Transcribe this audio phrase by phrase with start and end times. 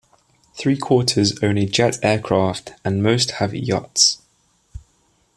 [0.55, 4.17] Three-quarters own a jet aircraft and most have a yacht.